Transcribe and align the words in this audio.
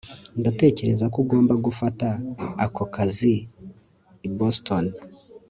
ndatekereza 0.39 1.05
ko 1.13 1.17
ugomba 1.23 1.53
gufata 1.65 2.07
ako 2.65 2.83
kazi 2.95 3.35
i 4.27 4.29
boston 4.37 4.85